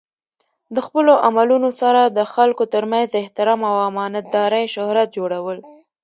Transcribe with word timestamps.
د 0.75 0.77
خپلو 0.85 1.13
عملونو 1.27 1.69
سره 1.81 2.01
د 2.17 2.19
خلکو 2.33 2.63
ترمنځ 2.73 3.07
د 3.09 3.15
احترام 3.23 3.59
او 3.69 3.75
امانت 3.89 4.25
دارۍ 4.35 4.65
شهرت 4.75 5.07
جوړول. 5.17 5.57